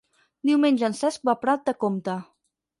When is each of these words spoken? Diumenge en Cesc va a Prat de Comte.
Diumenge 0.49 0.87
en 0.87 0.97
Cesc 1.01 1.29
va 1.31 1.37
a 1.37 1.41
Prat 1.45 1.71
de 1.71 1.79
Comte. 1.87 2.19